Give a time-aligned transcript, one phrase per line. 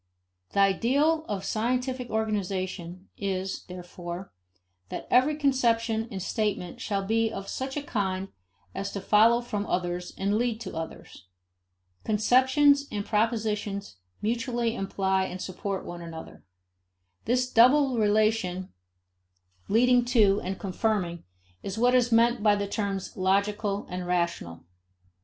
[0.53, 4.33] The ideal of scientific organization is, therefore,
[4.89, 8.29] that every conception and statement shall be of such a kind
[8.73, 11.27] as to follow from others and to lead to others.
[12.03, 16.43] Conceptions and propositions mutually imply and support one another.
[17.25, 18.73] This double relation
[19.65, 21.25] of "leading to and confirming"
[21.61, 24.63] is what is meant by the terms logical and rational.